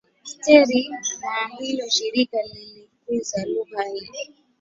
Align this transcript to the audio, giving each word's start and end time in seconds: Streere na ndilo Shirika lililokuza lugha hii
Streere 0.29 0.89
na 1.21 1.47
ndilo 1.55 1.89
Shirika 1.89 2.37
lililokuza 2.43 3.45
lugha 3.45 3.83
hii 3.83 4.33